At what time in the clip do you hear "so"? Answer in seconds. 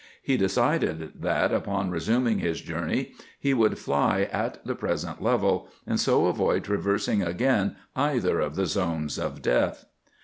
5.99-6.25